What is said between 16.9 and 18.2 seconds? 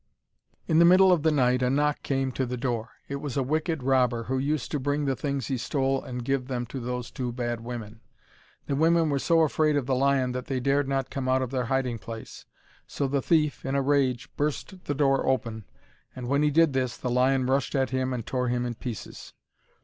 the lion rushed at him